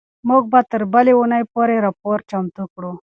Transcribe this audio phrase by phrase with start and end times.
[0.29, 2.91] موږ به تر بلې اونۍ پورې راپور چمتو کړو.